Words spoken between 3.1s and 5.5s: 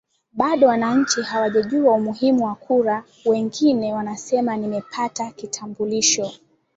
mwengine anasema nimepata